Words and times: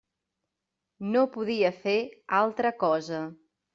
No 1.11 1.21
podia 1.35 1.71
fer 1.83 1.95
altra 2.39 2.73
cosa. 2.85 3.21